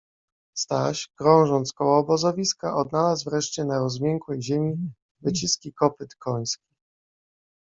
[0.53, 6.77] Staś, krążąc koło obozowiska, odnalazł wreszcie na rozmiękłej ziemi wyciski kopyt końskich.